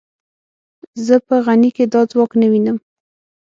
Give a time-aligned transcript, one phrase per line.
[1.05, 2.77] زه په غني کې دا ځواک نه وینم.